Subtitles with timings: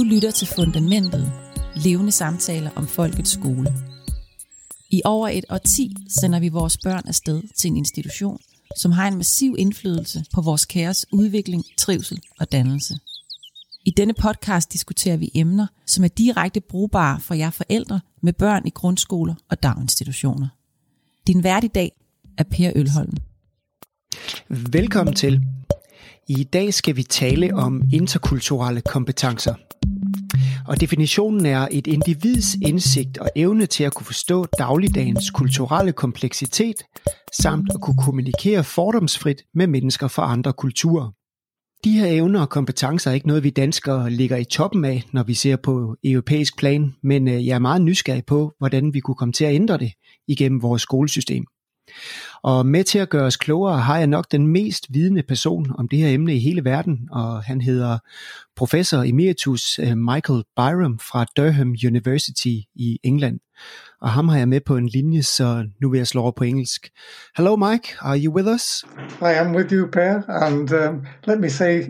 [0.00, 1.32] Du lytter til Fundamentet,
[1.76, 3.74] levende samtaler om folkets skole.
[4.90, 8.38] I over et årti sender vi vores børn afsted til en institution,
[8.76, 12.98] som har en massiv indflydelse på vores kæres udvikling, trivsel og dannelse.
[13.84, 18.66] I denne podcast diskuterer vi emner, som er direkte brugbare for jer forældre med børn
[18.66, 20.48] i grundskoler og daginstitutioner.
[21.26, 21.92] Din vært i dag
[22.38, 23.16] er Per Ølholm.
[24.48, 25.40] Velkommen til.
[26.28, 29.54] I dag skal vi tale om interkulturelle kompetencer.
[30.70, 36.76] Og definitionen er et individs indsigt og evne til at kunne forstå dagligdagens kulturelle kompleksitet,
[37.42, 41.10] samt at kunne kommunikere fordomsfrit med mennesker fra andre kulturer.
[41.84, 45.22] De her evner og kompetencer er ikke noget, vi danskere ligger i toppen af, når
[45.22, 49.14] vi ser på europæisk plan, men øh, jeg er meget nysgerrig på, hvordan vi kunne
[49.14, 49.92] komme til at ændre det
[50.28, 51.44] igennem vores skolesystem.
[52.42, 55.88] Og med til at gøre os klogere har jeg nok den mest vidende person om
[55.88, 57.98] det her emne i hele verden, og han hedder
[58.56, 63.40] professor emeritus øh, Michael Byram fra Durham University i England.
[64.00, 66.44] Og ham har jeg med på en linje, så nu vil jeg slå over på
[66.44, 66.90] engelsk.
[67.36, 68.84] Hello Mike, are you with us?
[69.20, 71.82] I am with you, Per, and um, let me say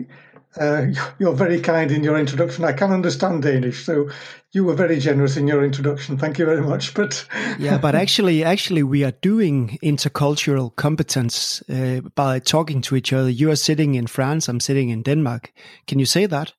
[0.59, 0.87] uh,
[1.19, 2.65] you're very kind in your introduction.
[2.65, 4.09] I can understand Danish, so
[4.51, 6.17] you were very generous in your introduction.
[6.17, 6.93] Thank you very much.
[6.93, 7.25] But
[7.57, 13.29] yeah, but actually, actually, we are doing intercultural competence uh, by talking to each other.
[13.29, 14.49] You are sitting in France.
[14.49, 15.53] I'm sitting in Denmark.
[15.87, 16.53] Can you say that?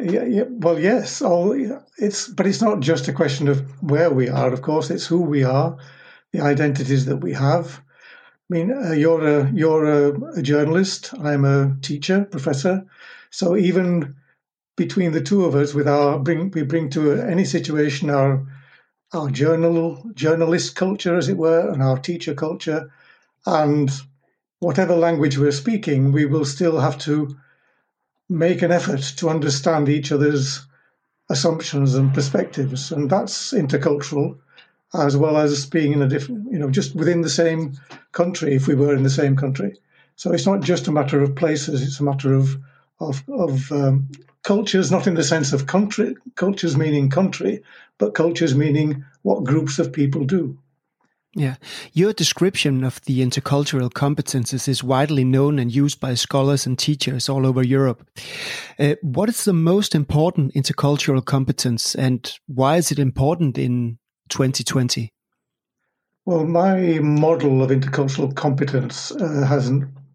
[0.00, 1.22] Yeah, yeah, well, yes.
[1.24, 1.52] Oh,
[1.98, 4.52] it's but it's not just a question of where we are.
[4.52, 5.76] Of course, it's who we are,
[6.32, 7.80] the identities that we have.
[8.50, 11.14] I mean, uh, you're a you're a, a, journalist.
[11.18, 12.84] I'm a teacher, professor.
[13.30, 14.16] So even
[14.76, 18.46] between the two of us, with our bring we bring to any situation our
[19.14, 22.92] our journal journalist culture, as it were, and our teacher culture,
[23.46, 23.90] and
[24.58, 27.34] whatever language we're speaking, we will still have to
[28.28, 30.66] make an effort to understand each other's
[31.30, 34.38] assumptions and perspectives, and that's intercultural,
[34.94, 37.74] as well as being in a different, you know, just within the same
[38.12, 38.54] country.
[38.54, 39.76] If we were in the same country,
[40.16, 42.56] so it's not just a matter of places; it's a matter of
[43.00, 44.08] of, of um,
[44.42, 47.62] cultures, not in the sense of country, cultures meaning country,
[47.98, 50.56] but cultures meaning what groups of people do.
[51.36, 51.56] Yeah.
[51.92, 57.28] Your description of the intercultural competences is widely known and used by scholars and teachers
[57.28, 58.08] all over Europe.
[58.78, 63.98] Uh, what is the most important intercultural competence and why is it important in
[64.34, 65.12] 2020?
[66.26, 69.70] Well, my model of intercultural competence uh, has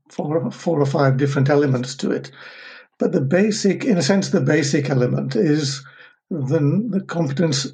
[0.10, 2.32] four, four or five different elements to it.
[2.98, 5.82] But the basic, in a sense, the basic element is
[6.30, 6.60] the,
[6.90, 7.68] the competence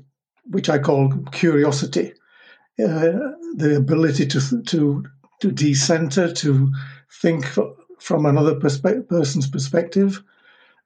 [0.51, 2.13] which I call curiosity,
[2.79, 3.11] uh,
[3.55, 5.03] the ability to to
[5.41, 6.71] to decenter, to
[7.21, 7.45] think
[7.99, 10.21] from another perspe- person's perspective,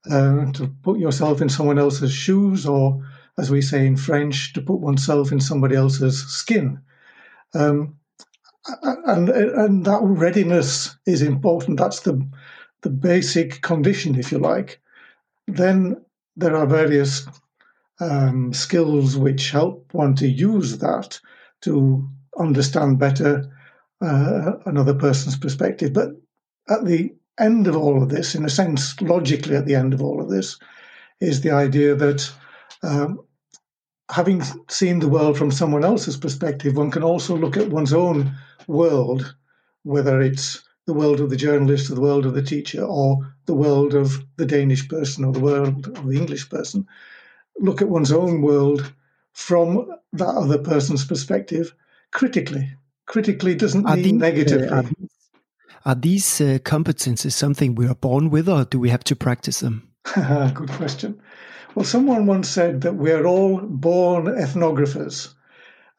[0.09, 3.03] uh, to put yourself in someone else's shoes, or
[3.40, 6.80] as we say in French, to put oneself in somebody else's skin.
[7.54, 7.96] Um,
[8.84, 11.80] and and that readiness is important.
[11.80, 12.28] That's the
[12.82, 14.82] the basic condition, if you like,
[15.48, 15.98] then
[16.36, 17.28] there are various
[18.00, 21.20] um, skills which help one to use that
[21.62, 22.08] to
[22.38, 23.52] understand better
[24.02, 25.92] uh, another person's perspective.
[25.92, 26.12] But
[26.70, 30.02] at the end of all of this, in a sense, logically at the end of
[30.02, 30.58] all of this,
[31.20, 32.32] is the idea that
[32.84, 33.20] um,
[34.09, 38.36] having seen the world from someone else's perspective, one can also look at one's own
[38.68, 39.36] world,
[39.84, 43.53] whether it's the world of the journalist or the world of the teacher or the
[43.53, 46.88] world of the Danish person or the world of the English person.
[47.59, 48.92] Look at one's own world
[49.34, 51.76] from that other person's perspective
[52.12, 52.76] critically.
[53.06, 54.68] Critically doesn't are mean these, negatively.
[54.68, 55.20] Uh, are these,
[55.86, 59.59] are these uh, competences something we are born with or do we have to practice
[59.59, 59.89] them?
[60.16, 61.22] Good question.
[61.76, 65.34] Well, someone once said that we're all born ethnographers.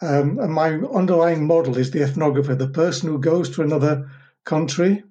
[0.00, 4.10] Um, and my underlying model is the ethnographer, the person who goes to another
[4.44, 5.05] country,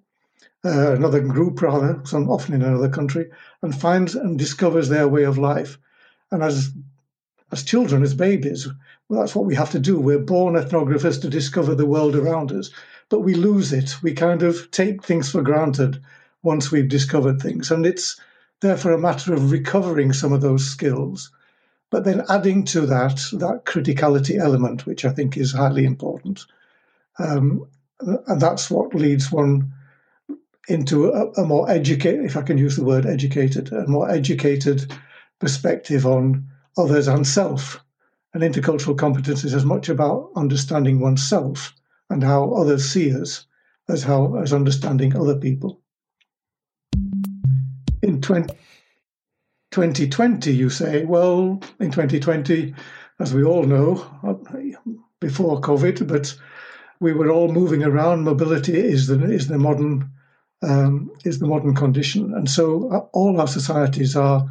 [0.66, 3.30] uh, another group rather, some often in another country,
[3.62, 5.78] and finds and discovers their way of life.
[6.32, 6.72] And as
[7.52, 8.68] as children, as babies,
[9.08, 10.00] well, that's what we have to do.
[10.00, 12.70] We're born ethnographers to discover the world around us,
[13.10, 13.96] but we lose it.
[14.04, 16.00] We kind of take things for granted
[16.44, 18.20] once we've discovered things, and it's
[18.62, 21.32] therefore a matter of recovering some of those skills,
[21.90, 26.46] but then adding to that that criticality element, which I think is highly important.
[27.18, 27.68] Um,
[28.00, 29.74] and that's what leads one
[30.68, 34.92] into a, a more educated, if I can use the word educated, a more educated
[35.40, 36.48] perspective on
[36.78, 37.84] others and self.
[38.34, 41.74] And intercultural competence is as much about understanding oneself
[42.10, 43.46] and how others see us
[43.88, 45.82] as how as understanding other people.
[48.02, 48.54] In 20
[49.72, 52.74] 2020, you say, well, in 2020,
[53.20, 54.34] as we all know, uh,
[55.20, 56.36] before COVID, but
[57.00, 58.24] we were all moving around.
[58.24, 60.10] Mobility is the is the modern
[60.62, 64.50] um, is the modern condition, and so uh, all our societies are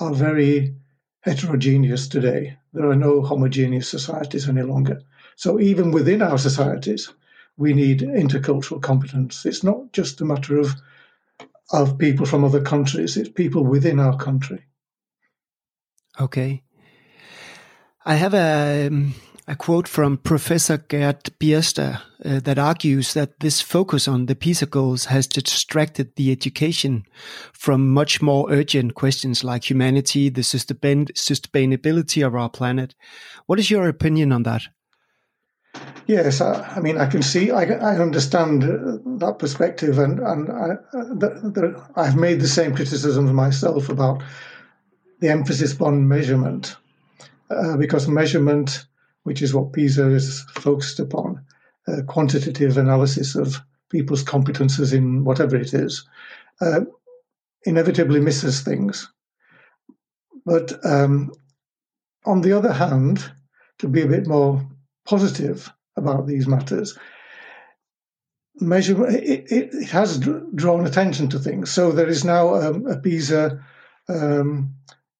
[0.00, 0.74] are very
[1.20, 2.56] heterogeneous today.
[2.72, 5.02] There are no homogeneous societies any longer.
[5.36, 7.12] So even within our societies,
[7.56, 9.44] we need intercultural competence.
[9.44, 10.74] It's not just a matter of
[11.72, 14.64] of people from other countries; it's people within our country.
[16.20, 16.62] Okay.
[18.04, 19.14] I have a um,
[19.48, 24.66] a quote from Professor Gert Biesta uh, that argues that this focus on the PISA
[24.66, 27.04] goals has distracted the education
[27.52, 32.96] from much more urgent questions like humanity, the sustain sustainability of our planet.
[33.46, 34.62] What is your opinion on that?
[36.06, 40.68] Yes, I, I mean, I can see, I, I understand that perspective, and and I,
[40.92, 44.22] the, the, I've made the same criticisms myself about
[45.20, 46.76] the emphasis on measurement,
[47.50, 48.86] uh, because measurement
[49.26, 51.44] which is what PISA is focused upon,
[51.88, 56.06] uh, quantitative analysis of people's competences in whatever it is,
[56.60, 56.82] uh,
[57.64, 59.10] inevitably misses things.
[60.44, 61.32] But um,
[62.24, 63.32] on the other hand,
[63.78, 64.64] to be a bit more
[65.06, 66.98] positive about these matters,
[68.60, 71.70] measure it, it has drawn attention to things.
[71.70, 73.62] So there is now um, a PISA
[74.08, 74.74] um,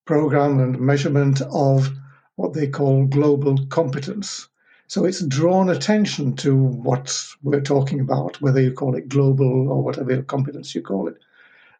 [0.05, 1.91] program and measurement of
[2.37, 4.49] what they call global competence.
[4.89, 9.83] So it's drawn attention to what we're talking about, whether you call it global or
[9.83, 11.19] whatever competence you call it.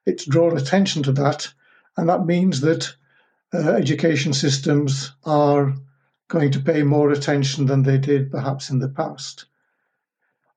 [0.07, 1.53] It's drawn attention to that,
[1.97, 2.95] and that means that
[3.55, 5.75] uh, education systems are
[6.29, 9.47] going to pay more attention than they did perhaps in the past.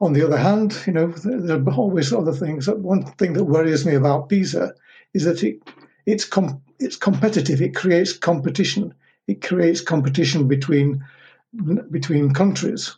[0.01, 2.67] On the other hand, you know, there are always other things.
[2.67, 4.73] One thing that worries me about PISA
[5.13, 5.61] is that it,
[6.05, 7.61] it's com- it's competitive.
[7.61, 8.93] It creates competition
[9.29, 11.05] it creates competition between
[11.91, 12.97] between countries,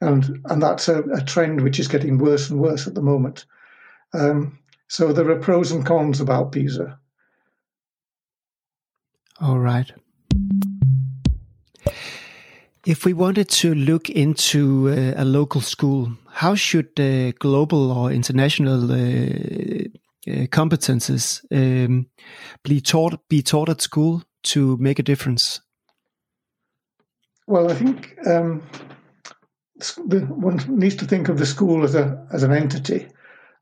[0.00, 3.46] and and that's a, a trend which is getting worse and worse at the moment.
[4.12, 4.58] Um,
[4.88, 6.98] so there are pros and cons about PISA.
[9.40, 9.92] All right.
[12.86, 18.10] If we wanted to look into uh, a local school, how should uh, global or
[18.10, 19.84] international uh,
[20.26, 22.06] uh competences um,
[22.64, 25.60] be taught be taught at school to make a difference?
[27.46, 28.62] Well, I think um,
[30.06, 33.08] the, one needs to think of the school as a as an entity,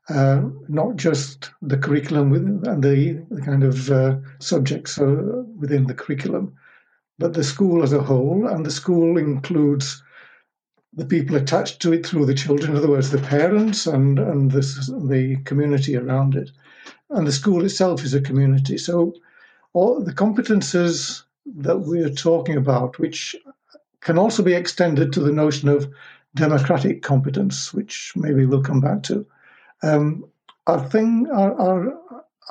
[0.07, 5.93] uh, not just the curriculum within, and the, the kind of uh, subjects within the
[5.93, 6.53] curriculum,
[7.19, 8.47] but the school as a whole.
[8.47, 10.01] And the school includes
[10.93, 14.51] the people attached to it through the children, in other words, the parents and and
[14.51, 14.61] the,
[15.07, 16.49] the community around it.
[17.11, 18.77] And the school itself is a community.
[18.77, 19.13] So
[19.73, 23.35] all the competences that we're talking about, which
[24.01, 25.91] can also be extended to the notion of
[26.35, 29.25] democratic competence, which maybe we'll come back to.
[29.83, 30.25] Um,
[30.67, 31.97] our thing, our, our,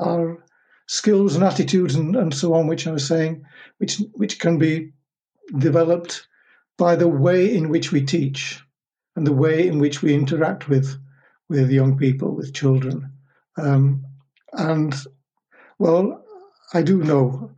[0.00, 0.44] our
[0.88, 3.44] skills and attitudes and, and so on, which I was saying,
[3.79, 4.93] which which can be
[5.56, 6.26] developed
[6.76, 8.61] by the way in which we teach
[9.14, 10.99] and the way in which we interact with
[11.49, 13.12] with young people, with children.
[13.56, 14.05] Um,
[14.52, 14.94] and
[15.79, 16.24] well,
[16.74, 17.51] I do know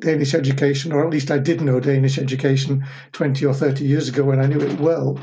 [0.00, 4.24] Danish education, or at least I did know Danish education 20 or 30 years ago
[4.24, 5.18] when I knew it well.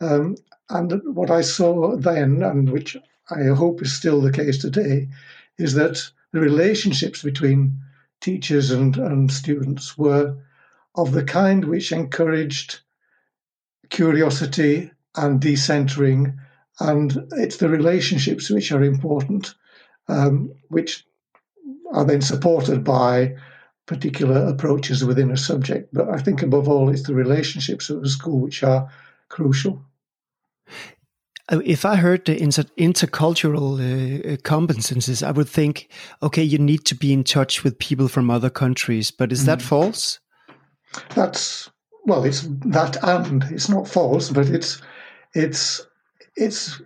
[0.00, 0.36] Um,
[0.70, 2.96] and what I saw then, and which
[3.30, 5.08] I hope is still the case today,
[5.58, 7.78] is that the relationships between
[8.20, 10.36] teachers and, and students were
[10.94, 12.80] of the kind which encouraged
[13.90, 16.36] curiosity and decentering.
[16.80, 19.54] And it's the relationships which are important,
[20.08, 21.04] um, which
[21.92, 23.36] are then supported by
[23.86, 25.92] particular approaches within a subject.
[25.92, 28.88] But I think above all, it's the relationships of the school which are
[29.28, 29.84] crucial.
[31.50, 35.88] Uh, if I heard the inter intercultural uh, uh, competences, I would think,
[36.22, 39.10] okay, you need to be in touch with people from other countries.
[39.10, 39.46] But is mm.
[39.46, 40.20] that false?
[41.14, 41.70] That's
[42.04, 44.80] well, it's that and it's not false, but it's
[45.34, 45.86] it's
[46.36, 46.80] it's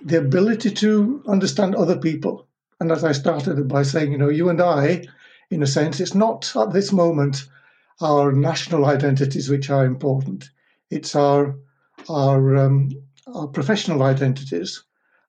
[0.00, 2.48] the ability to understand other people.
[2.80, 5.04] And as I started by saying, you know, you and I
[5.52, 6.00] in a sense.
[6.00, 7.44] It's not at this moment
[8.00, 10.50] our national identities which are important.
[10.90, 11.54] It's our
[12.08, 12.90] our um,
[13.34, 14.82] our professional identities,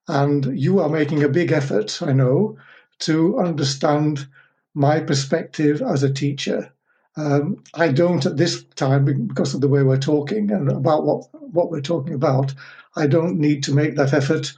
[0.08, 2.56] and you are making a big effort, I know,
[3.00, 4.26] to understand
[4.74, 6.70] my perspective as a teacher.
[7.16, 11.28] Um, I don't at this time because of the way we're talking and about what
[11.52, 12.54] what we're talking about.
[12.96, 14.52] I don't need to make that effort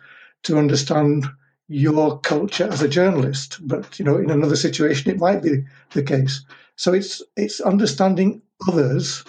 [0.45, 1.27] to understand
[1.69, 6.03] your culture as a journalist, but you know, in another situation, it might be the
[6.03, 6.45] case.
[6.77, 9.25] So it's it's understanding others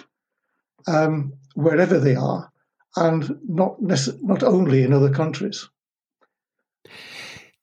[0.86, 2.50] um, wherever they are,
[2.98, 5.68] and not not only in other countries.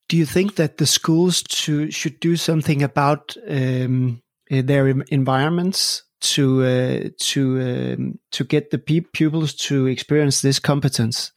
[0.08, 6.64] Do you think that the schools to, should do something about um, their environments to
[6.64, 11.32] uh, to um, to get the pupils to experience this competence?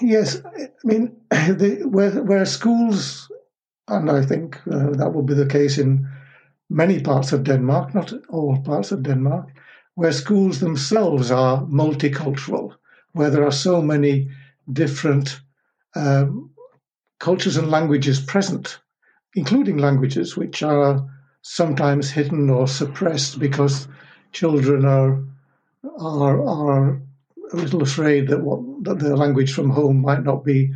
[0.00, 3.30] Yes, I mean, the, where where schools,
[3.86, 6.08] and I think uh, that will be the case in
[6.68, 9.48] many parts of Denmark, not all parts of Denmark,
[9.98, 12.72] where schools themselves are multicultural,
[13.14, 14.30] where there are so many
[14.72, 15.40] different
[15.96, 16.52] um,
[17.18, 18.78] cultures and languages present,
[19.34, 21.04] including languages which are
[21.42, 23.88] sometimes hidden or suppressed because
[24.30, 25.20] children are
[25.98, 27.02] are are
[27.52, 30.72] a little afraid that what that their language from home might not be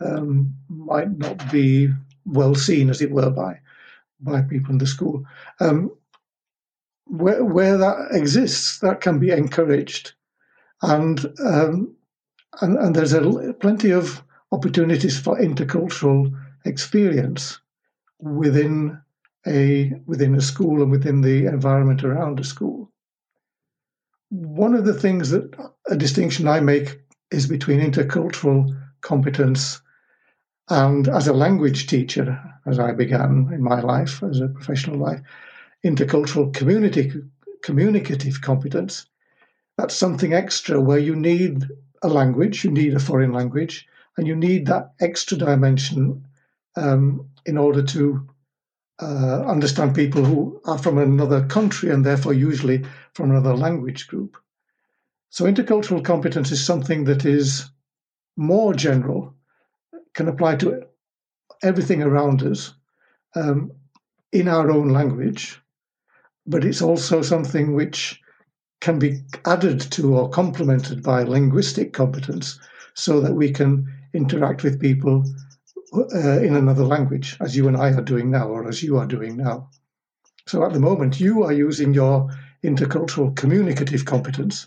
[0.00, 1.90] um, might not be
[2.24, 3.60] well seen, as it were, by
[4.18, 5.26] by people in the school.
[5.60, 5.90] Um,
[7.06, 10.12] where where that exists, that can be encouraged,
[10.82, 11.94] and um,
[12.60, 16.32] and, and there's a, plenty of opportunities for intercultural
[16.64, 17.58] experience
[18.20, 19.00] within
[19.46, 22.90] a within a school and within the environment around a school.
[24.30, 25.54] One of the things that
[25.88, 29.80] a distinction I make is between intercultural competence
[30.68, 35.20] and as a language teacher, as I began in my life as a professional life,
[35.84, 37.12] intercultural community
[37.62, 39.06] communicative competence.
[39.78, 41.64] That's something extra where you need
[42.02, 43.86] a language, you need a foreign language,
[44.16, 46.26] and you need that extra dimension
[46.76, 48.28] um, in order to
[49.00, 52.84] uh, understand people who are from another country and therefore usually
[53.14, 54.36] from another language group.
[55.30, 57.70] So intercultural competence is something that is
[58.36, 59.34] more general,
[60.12, 60.84] can apply to
[61.62, 62.74] everything around us
[63.34, 63.72] um,
[64.30, 65.61] in our own language,
[66.46, 68.20] but it's also something which
[68.80, 72.58] can be added to or complemented by linguistic competence
[72.94, 75.24] so that we can interact with people
[75.94, 79.06] uh, in another language, as you and I are doing now, or as you are
[79.06, 79.68] doing now.
[80.46, 82.28] So at the moment, you are using your
[82.64, 84.66] intercultural communicative competence,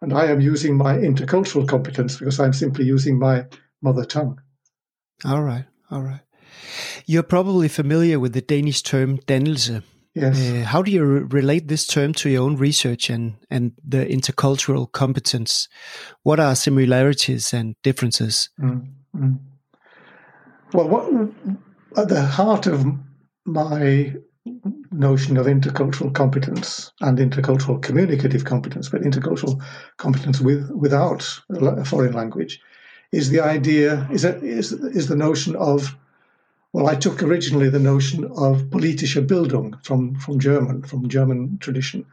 [0.00, 3.46] and I am using my intercultural competence because I'm simply using my
[3.82, 4.40] mother tongue.
[5.24, 6.20] All right, all right.
[7.06, 9.82] You're probably familiar with the Danish term dannelse.
[10.14, 10.38] Yes.
[10.38, 14.04] Uh, how do you re relate this term to your own research and, and the
[14.04, 15.68] intercultural competence?
[16.22, 18.50] What are similarities and differences?
[18.58, 19.38] Mm -hmm.
[20.72, 21.04] Well, what,
[21.96, 22.84] at the heart of
[23.44, 24.14] my
[24.90, 29.60] notion of intercultural competence and intercultural communicative competence, but intercultural
[29.96, 32.60] competence with, without a foreign language,
[33.12, 35.96] is the idea is a, is is the notion of
[36.72, 42.06] well, I took originally the notion of politische Bildung from from German from German tradition,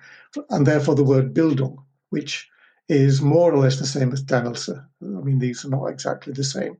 [0.49, 1.77] and therefore the word Bildung,
[2.09, 2.49] which
[2.89, 4.69] is more or less the same as Dannelse.
[4.69, 6.77] I mean, these are not exactly the same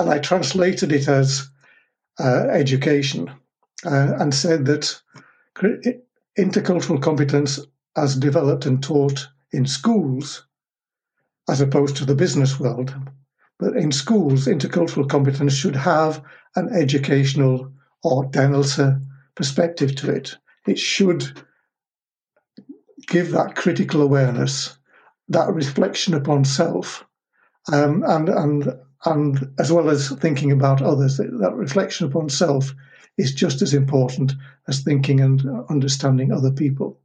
[0.00, 1.48] and I translated it as
[2.18, 3.30] uh, education
[3.84, 5.00] uh, and said that
[6.38, 7.60] intercultural competence
[7.96, 10.46] as developed and taught in schools,
[11.50, 12.94] as opposed to the business world,
[13.58, 16.22] but in schools, intercultural competence should have
[16.56, 19.00] an educational or Dannelse
[19.34, 20.36] perspective to it.
[20.66, 21.42] It should
[23.06, 24.76] give that critical awareness,
[25.28, 27.04] that reflection upon self,
[27.72, 28.72] um, and and
[29.06, 32.74] and as well as thinking about others, that reflection upon self
[33.16, 34.32] is just as important
[34.68, 36.98] as thinking and understanding other people.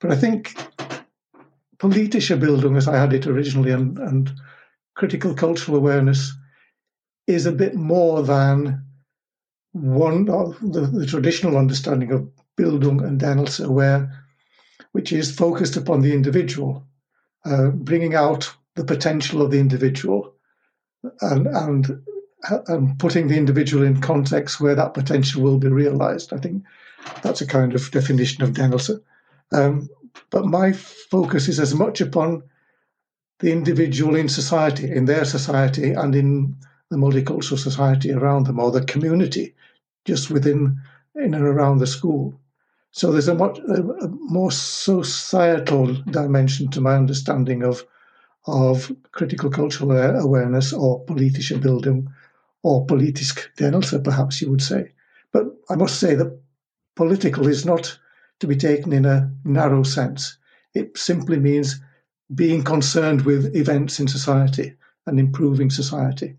[0.00, 0.54] But I think
[1.78, 4.30] politische Bildung, as I had it originally, and, and
[4.94, 6.34] critical cultural awareness
[7.30, 8.84] is a bit more than
[9.72, 14.24] one of the, the traditional understanding of Bildung and Dannelse, where
[14.92, 16.84] which is focused upon the individual,
[17.44, 20.34] uh, bringing out the potential of the individual
[21.20, 22.02] and, and
[22.68, 26.32] and putting the individual in context where that potential will be realized.
[26.32, 26.64] I think
[27.22, 28.98] that's a kind of definition of Dannelse.
[29.52, 29.88] Um,
[30.30, 32.42] but my focus is as much upon
[33.40, 36.56] the individual in society, in their society, and in
[36.90, 39.54] the multicultural society around them, or the community
[40.04, 40.80] just within,
[41.14, 42.34] in and around the school.
[42.92, 47.84] So there's a much a, more societal dimension to my understanding of
[48.46, 52.08] of critical cultural awareness or politische Bildung
[52.62, 54.92] or politisk Dannelse, perhaps you would say.
[55.32, 56.40] But I must say that
[56.96, 57.98] political is not
[58.40, 60.38] to be taken in a narrow sense.
[60.74, 61.80] It simply means
[62.34, 64.74] being concerned with events in society
[65.06, 66.36] and improving society.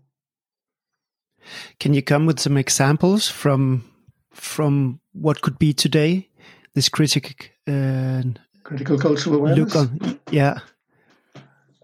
[1.80, 3.84] Can you come with some examples from
[4.32, 6.28] from what could be today
[6.74, 8.22] this critic uh,
[8.64, 9.74] critical cultural awareness?
[9.74, 10.58] Look on, yeah.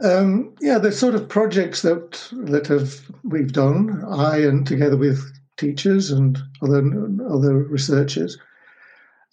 [0.00, 5.21] Um, yeah, the sort of projects that that have we've done, I and together with
[5.57, 6.83] teachers and other
[7.29, 8.38] other researchers.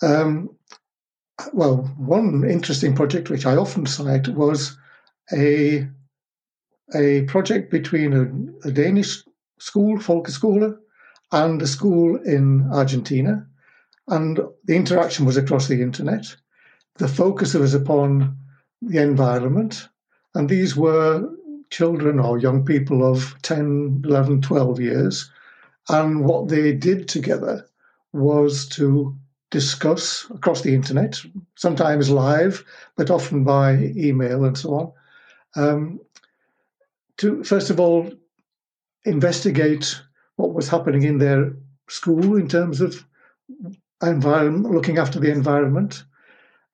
[0.01, 0.50] Um,
[1.53, 4.77] well, one interesting project which I often cite was
[5.32, 5.88] a
[6.94, 9.24] a project between a, a Danish
[9.57, 10.77] school, Folkeskole,
[11.31, 13.45] and a school in Argentina,
[14.07, 16.35] and the interaction was across the internet.
[16.97, 18.38] The focus was upon
[18.81, 19.89] the environment,
[20.33, 21.29] and these were
[21.69, 25.31] children or young people of 10, 11, 12 years.
[25.89, 27.67] And what they did together
[28.13, 29.15] was to
[29.51, 31.19] discuss across the internet,
[31.55, 32.63] sometimes live,
[32.95, 36.00] but often by email and so on, um,
[37.17, 38.12] to first of all
[39.05, 40.01] investigate
[40.35, 41.53] what was happening in their
[41.88, 43.05] school in terms of
[44.01, 46.03] environment, looking after the environment,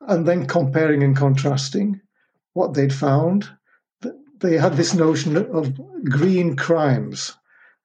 [0.07, 2.01] and then comparing and contrasting
[2.53, 3.50] what they'd found.
[4.39, 7.35] They had this notion of green crimes.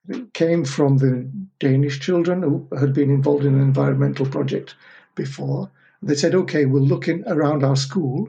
[0.09, 4.75] It came from the Danish children who had been involved in an environmental project
[5.15, 5.71] before.
[6.01, 8.29] They said, okay, we'll look in around our school.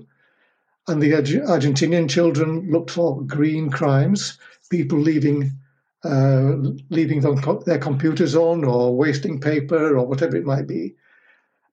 [0.87, 4.37] And the Argentinian children looked for green crimes,
[4.69, 5.51] people leaving
[6.03, 6.55] uh,
[6.89, 7.21] leaving
[7.65, 10.95] their computers on or wasting paper or whatever it might be.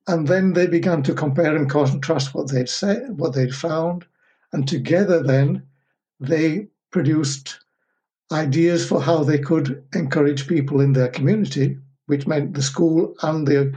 [0.06, 4.04] And then they began to compare and contrast what they'd said, what they'd found,
[4.52, 5.62] and together then
[6.20, 7.58] they produced
[8.32, 13.46] ideas for how they could encourage people in their community, which meant the school and
[13.46, 13.74] the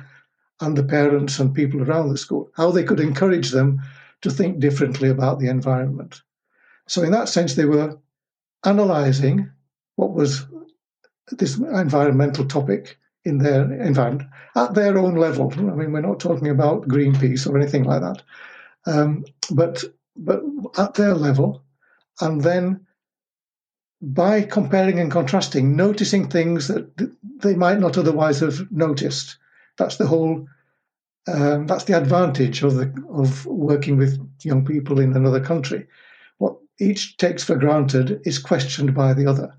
[0.59, 3.79] and the parents and people around the school, how they could encourage them
[4.21, 6.21] to think differently about the environment.
[6.87, 7.97] So in that sense, they were
[8.65, 9.51] analyzing
[9.97, 10.45] what was
[11.31, 15.53] this environmental topic in their environment at their own level.
[15.57, 18.23] I mean, we're not talking about Greenpeace or anything like that,
[18.85, 19.83] um, but
[20.15, 20.41] but
[20.77, 21.61] at their level,
[22.21, 22.85] and then
[24.01, 26.89] by comparing and contrasting, noticing things that
[27.43, 29.37] they might not otherwise have noticed.
[29.77, 30.47] That's the whole.
[31.27, 35.85] Um, that's the advantage of the of working with young people in another country.
[36.37, 39.53] What each takes for granted is questioned by the other,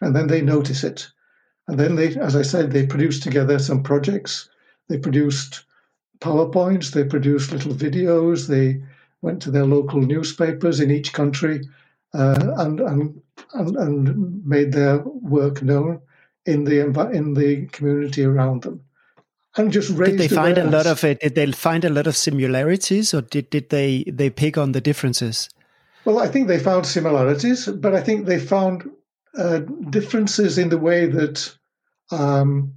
[0.00, 1.08] and then they notice it,
[1.68, 4.48] and then they, as I said, they produced together some projects.
[4.88, 5.64] They produced
[6.20, 8.82] PowerPoints, they produced little videos, they
[9.22, 11.60] went to their local newspapers in each country
[12.14, 13.22] uh, and, and,
[13.54, 16.00] and, and made their work known
[16.44, 16.80] in the,
[17.12, 18.80] in the community around them.
[19.56, 20.74] And just raised did they find awareness.
[20.74, 21.20] a lot of it?
[21.20, 24.82] Did they find a lot of similarities, or did, did they they pick on the
[24.82, 25.48] differences?
[26.04, 28.84] Well, I think they found similarities, but I think they found
[29.36, 31.56] uh, differences in the way that
[32.10, 32.74] um,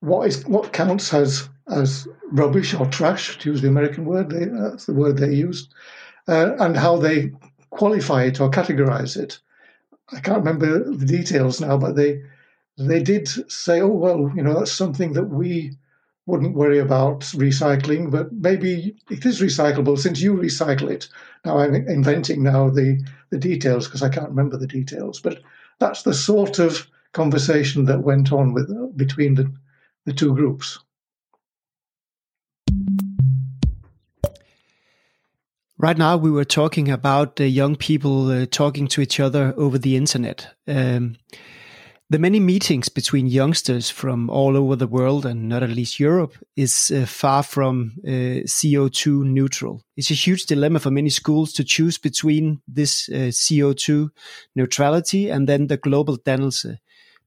[0.00, 4.46] what is what counts as as rubbish or trash, to use the American word, they,
[4.46, 5.72] that's the word they used,
[6.26, 7.32] uh, and how they
[7.70, 9.38] qualify it or categorize it.
[10.12, 12.22] I can't remember the details now, but they
[12.78, 15.76] they did say, oh well, you know, that's something that we
[16.26, 21.08] wouldn't worry about recycling, but maybe it is recyclable since you recycle it.
[21.44, 25.40] Now I'm inventing now the the details because I can't remember the details, but
[25.80, 29.52] that's the sort of conversation that went on with between the,
[30.04, 30.78] the two groups.
[35.80, 39.78] Right now, we were talking about the young people uh, talking to each other over
[39.78, 40.48] the internet.
[40.66, 41.16] Um,
[42.10, 46.32] the many meetings between youngsters from all over the world and not at least Europe
[46.56, 49.82] is uh, far from uh, CO2 neutral.
[49.94, 54.08] It's a huge dilemma for many schools to choose between this uh, CO2
[54.56, 56.78] neutrality and then the global dannelse,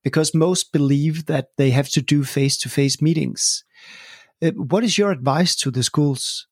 [0.04, 3.64] because most believe that they have to do face to face meetings.
[4.42, 6.48] Uh, what is your advice to the schools?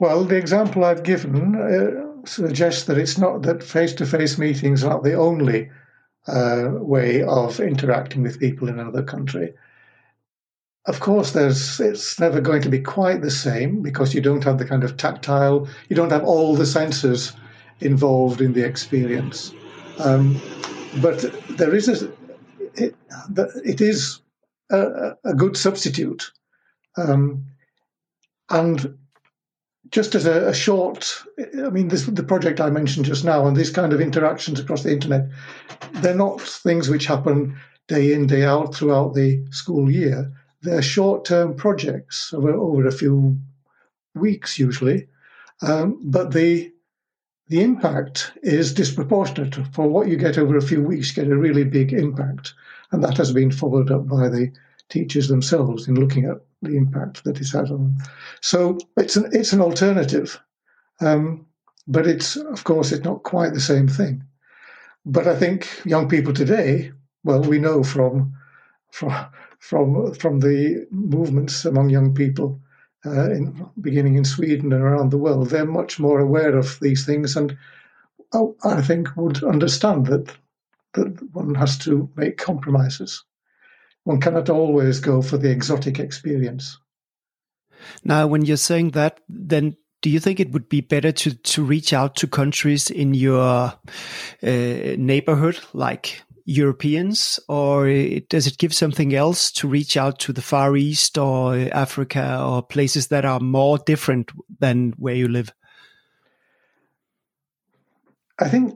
[0.00, 4.82] Well, the example I've given uh, suggests that it's not that face to face meetings
[4.82, 5.70] are the only
[6.28, 9.54] uh, way of interacting with people in another country.
[10.86, 14.58] Of course, there's it's never going to be quite the same because you don't have
[14.58, 17.32] the kind of tactile, you don't have all the senses
[17.80, 19.52] involved in the experience.
[19.98, 20.40] Um,
[21.02, 21.24] but
[21.56, 22.10] there is a,
[22.74, 22.94] it,
[23.64, 24.20] it is
[24.70, 26.30] a, a good substitute.
[26.96, 27.44] Um,
[28.50, 28.96] and
[29.90, 33.56] just as a, a, short, I mean, this, the project I mentioned just now and
[33.56, 35.28] these kind of interactions across the internet,
[35.94, 40.30] they're not things which happen day in, day out throughout the school year.
[40.62, 43.38] They're short term projects over, over a few
[44.14, 45.08] weeks usually.
[45.62, 46.72] Um, but the,
[47.48, 49.56] the impact is disproportionate.
[49.72, 52.54] For what you get over a few weeks, you get a really big impact.
[52.92, 54.52] And that has been followed up by the
[54.88, 57.96] teachers themselves in looking at the impact that it's had on them.
[58.40, 60.40] So it's an, it's an alternative.
[61.00, 61.46] Um,
[61.86, 64.24] but it's, of course, it's not quite the same thing.
[65.06, 66.92] But I think young people today,
[67.24, 68.34] well, we know from
[68.90, 69.12] from
[69.58, 72.60] from from the movements among young people
[73.06, 77.06] uh, in, beginning in Sweden and around the world, they're much more aware of these
[77.06, 77.56] things, and
[78.32, 80.34] oh, I think would understand that
[80.92, 83.24] that one has to make compromises.
[84.08, 86.78] One cannot always go for the exotic experience.
[88.04, 91.62] Now, when you're saying that, then do you think it would be better to to
[91.62, 93.74] reach out to countries in your uh,
[94.42, 97.86] neighborhood, like Europeans, or
[98.30, 102.62] does it give something else to reach out to the Far East or Africa or
[102.62, 105.52] places that are more different than where you live?
[108.38, 108.74] I think,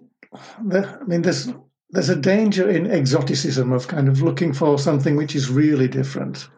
[0.62, 1.48] the, I mean, there's
[1.92, 6.48] there's a danger in exoticism of kind of looking for something which is really different,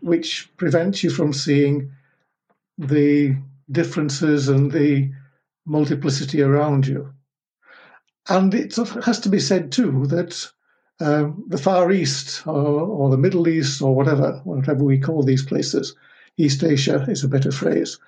[0.00, 1.90] which prevents you from seeing
[2.78, 3.36] the
[3.70, 5.10] differences and the
[5.66, 7.12] multiplicity around you.
[8.28, 10.50] And it has to be said too that
[11.00, 15.44] um, the Far East or, or, the Middle East or whatever, whatever we call these
[15.44, 15.94] places,
[16.36, 17.98] East Asia is a better phrase,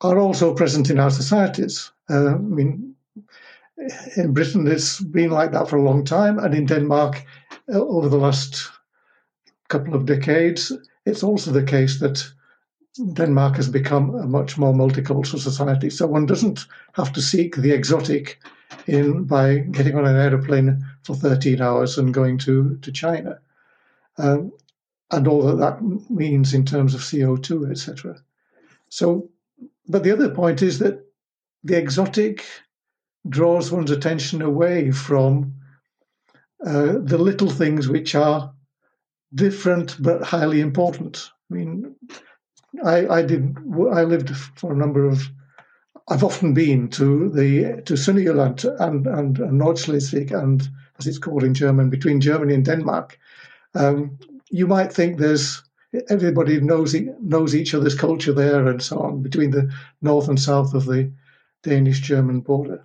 [0.00, 1.92] are also present in our societies.
[2.08, 2.93] Uh, I mean,
[4.16, 7.24] in Britain, it's been like that for a long time, and in Denmark,
[7.72, 8.70] uh, over the last
[9.68, 10.72] couple of decades,
[11.06, 12.24] it's also the case that
[13.14, 15.90] Denmark has become a much more multicultural society.
[15.90, 18.40] So one doesn't have to seek the exotic
[18.86, 23.38] in by getting on an aeroplane for 13 hours and going to, to China,
[24.18, 24.52] um,
[25.10, 28.16] and all that that means in terms of CO2, etc.
[28.88, 29.28] So,
[29.88, 31.04] but the other point is that
[31.62, 32.44] the exotic
[33.28, 35.54] draws one's attention away from
[36.64, 38.52] uh, the little things which are
[39.34, 41.30] different but highly important.
[41.50, 41.96] I mean,
[42.84, 43.56] I, I did.
[43.92, 45.28] I lived for a number of
[46.08, 51.18] I've often been to the to Sønderjylland and and, and North Schleswig and as it's
[51.18, 53.18] called in German between Germany and Denmark.
[53.74, 54.18] Um,
[54.50, 55.62] you might think there's
[56.08, 60.74] everybody knows knows each other's culture there and so on between the north and south
[60.74, 61.10] of the
[61.62, 62.84] Danish German border.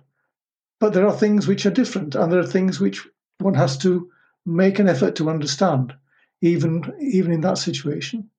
[0.80, 2.98] But there are things which are different, and there are things which
[3.40, 4.08] one has to
[4.46, 5.92] make an effort to understand,
[6.42, 8.30] even even in that situation.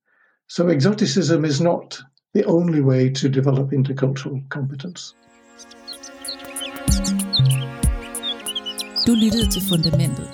[0.48, 2.02] So exoticism is not
[2.34, 5.14] the only way to develop intercultural competence.
[9.06, 10.28] Du lyttede til Fundamentet.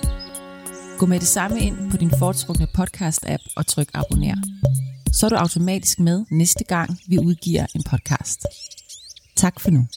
[0.99, 4.35] Gå med det samme ind på din foretrukne podcast-app og tryk abonner.
[5.11, 8.45] Så er du automatisk med næste gang, vi udgiver en podcast.
[9.35, 9.87] Tak for nu.